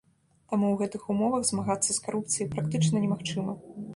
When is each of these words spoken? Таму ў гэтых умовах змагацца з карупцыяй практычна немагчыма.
Таму 0.53 0.65
ў 0.69 0.75
гэтых 0.79 1.03
умовах 1.15 1.43
змагацца 1.49 1.91
з 1.93 1.99
карупцыяй 2.07 2.51
практычна 2.57 3.05
немагчыма. 3.07 3.57